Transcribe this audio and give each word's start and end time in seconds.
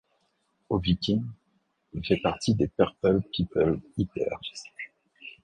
Aux 0.69 0.79
Vikings, 0.79 1.27
il 1.93 2.03
fait 2.03 2.17
partie 2.23 2.55
des 2.55 2.67
Purple 2.69 3.21
People 3.31 3.79
Eaters. 3.99 4.41